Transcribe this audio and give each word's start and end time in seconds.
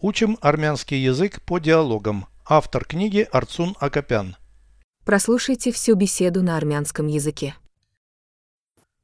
Учим 0.00 0.38
армянский 0.40 0.98
язык 0.98 1.42
по 1.42 1.58
диалогам. 1.58 2.26
Автор 2.46 2.84
книги 2.84 3.26
Арцун 3.32 3.74
Акопян. 3.80 4.36
Прослушайте 5.04 5.72
всю 5.72 5.96
беседу 5.96 6.42
на 6.42 6.56
армянском 6.56 7.08
языке. 7.08 7.56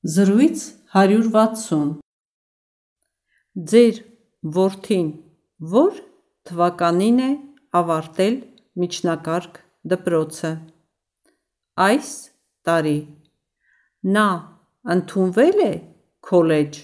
Զրույց 0.05 0.59
160 0.93 2.01
Ձեր 3.57 3.97
որդին 4.45 5.09
որ 5.75 5.99
թվականին 6.47 7.21
է 7.25 7.31
ավարտել 7.81 8.37
միջնակարգ 8.83 9.61
դպրոցը 9.93 10.51
այս 11.87 12.11
տարի 12.69 12.99
նա 14.17 14.27
ընդունվել 14.95 15.65
է 15.65 15.73
քոլեջ 16.29 16.81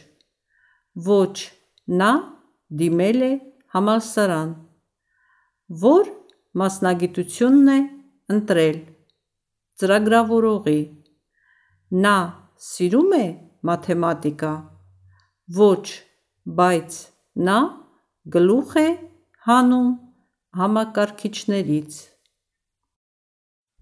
ոչ 1.11 1.37
նա 2.03 2.13
դիմել 2.83 3.23
է 3.29 3.33
համալսարան 3.76 4.54
որ 5.84 6.12
մասնագիտությունն 6.62 7.74
է 7.76 7.80
ընտրել 8.36 8.80
ծրագրավորողի 9.82 10.80
նա 12.06 12.18
սիրում 12.70 13.14
է 13.20 13.26
մաթեմատիկա 13.70 14.56
ոչ 15.60 15.86
բայց 16.60 17.00
նա 17.50 17.60
գլուխ 18.36 18.76
է 18.82 18.90
հանում 19.48 19.96
համակարգիչներից 20.60 22.04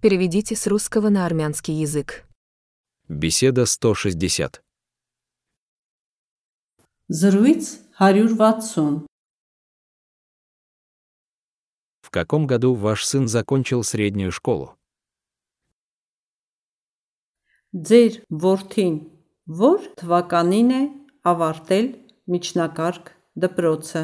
Переведите 0.04 0.54
с 0.54 0.68
русского 0.68 1.08
на 1.08 1.26
армянский 1.26 1.76
язык. 1.76 2.26
Беседа 3.08 3.66
160. 3.66 4.62
Զրույց 7.08 7.80
160 8.00 9.07
В 12.08 12.10
каком 12.10 12.48
году 12.48 12.74
ваш 12.76 13.06
сын 13.06 13.28
закончил 13.28 13.84
среднюю 13.84 14.32
школу? 14.32 14.78
Ձեր 17.74 18.22
որդին 18.30 18.98
որ 19.60 19.86
թվականին 19.98 20.70
է 20.78 20.82
ավարտել 21.32 21.88
միջնակարգ 22.30 23.10
դպրոցը 23.42 24.04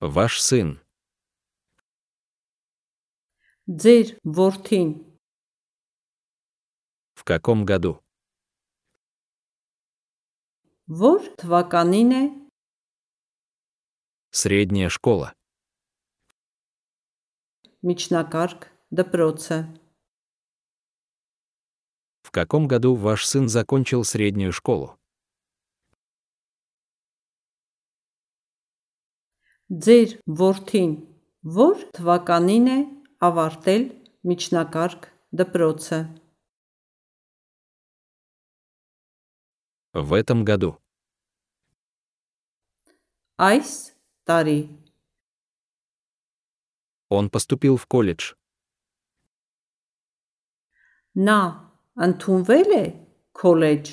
Ваш 0.00 0.40
сын. 0.42 0.68
Ձեր 3.66 4.18
որդին 4.24 4.90
В 7.14 7.24
каком 7.24 7.64
году? 7.64 8.02
որ 10.88 11.30
թվականին 11.38 12.12
է 12.16 12.22
Средняя 14.32 14.88
школа. 14.88 15.32
միջնակարգ 17.82 18.66
դպրոցը 18.90 19.58
В 22.22 22.30
каком 22.30 22.68
году 22.68 22.94
ваш 22.94 23.24
сын 23.26 23.48
закончил 23.48 24.04
среднюю 24.04 24.52
школу? 24.52 24.98
Ձեր 29.70 30.10
որդին 30.40 30.92
որ 31.56 31.76
թվականին 31.96 32.68
է 32.72 32.78
ավարտել 33.28 33.82
միջնակարգ 34.28 35.08
դպրոցը 35.38 36.00
В 39.94 40.12
этом 40.12 40.44
году. 40.44 40.76
այս 43.38 43.91
տարի 44.28 44.58
Он 47.10 47.30
поступил 47.30 47.76
в 47.76 47.86
колледж. 47.86 48.34
նա 51.28 51.38
ընդունվել 52.06 52.70
է 52.82 52.84
քոլեջ 53.40 53.86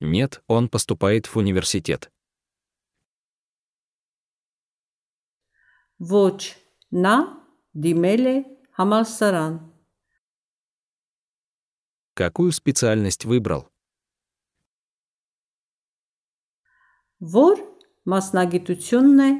Нет, 0.00 0.42
он 0.48 0.68
поступает 0.68 1.26
в 1.26 1.36
университет. 1.38 2.10
ոչ 6.00 6.38
նա 7.04 7.16
դիմել 7.84 8.24
է 8.34 8.36
համալսարան 8.78 9.54
Какую 12.16 12.52
специальность 12.52 13.24
выбрал? 13.24 13.68
որ 17.20 17.56
մասնագիտությունն 18.12 19.20
է 19.28 19.30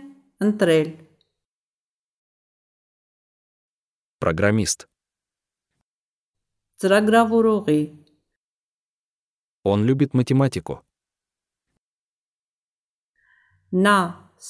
ընտրել 0.46 0.88
Программист. 4.24 4.88
ծրագրավորողի 6.80 7.80
Он 9.64 9.84
любит 9.84 10.14
математику. 10.14 10.74
նա 13.84 13.96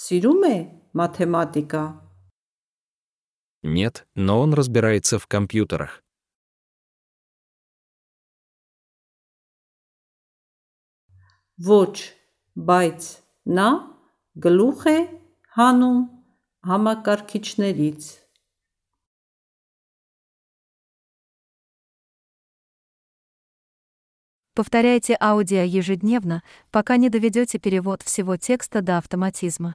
սիրում 0.00 0.42
է 0.53 0.56
մաթեմատիկա 1.00 1.84
Нет, 3.65 4.06
но 4.15 4.41
он 4.42 4.53
разбирается 4.54 5.19
в 5.19 5.26
компьютерах. 5.26 6.03
ոչ 11.59 11.94
բայց 12.56 13.00
նա 13.59 13.69
գլուխ 14.34 14.84
է 14.91 14.98
հանում 15.56 16.04
համակարգիչներից 16.69 18.12
Повторяйте 24.54 25.16
аудио 25.20 25.62
ежедневно, 25.62 26.42
пока 26.70 26.97
не 26.97 27.09
доведете 27.09 27.59
перевод 27.59 28.03
всего 28.03 28.37
текста 28.37 28.82
до 28.82 28.98
автоматизма. 28.98 29.75